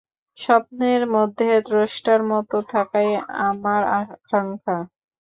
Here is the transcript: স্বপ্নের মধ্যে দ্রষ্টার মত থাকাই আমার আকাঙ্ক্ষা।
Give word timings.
স্বপ্নের 0.39 1.01
মধ্যে 1.15 1.47
দ্রষ্টার 1.67 2.19
মত 2.31 2.51
থাকাই 2.71 3.09
আমার 3.43 3.81
আকাঙ্ক্ষা। 3.99 4.77